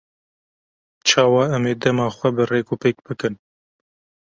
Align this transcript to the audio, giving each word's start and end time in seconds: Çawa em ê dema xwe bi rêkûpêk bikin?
Çawa 1.07 1.43
em 1.55 1.63
ê 1.71 1.73
dema 1.81 2.07
xwe 2.15 2.29
bi 2.35 2.43
rêkûpêk 2.51 2.97
bikin? 3.05 3.35